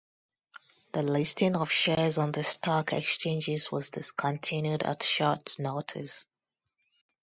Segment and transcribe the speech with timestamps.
[0.93, 6.25] The listing of shares on the stock exchanges was discontinued at short notice.